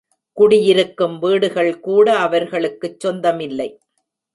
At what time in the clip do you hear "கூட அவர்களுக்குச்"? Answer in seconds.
1.79-2.99